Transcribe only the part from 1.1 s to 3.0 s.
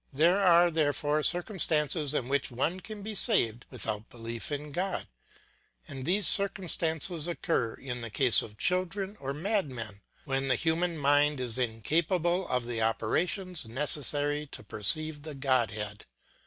circumstances in which one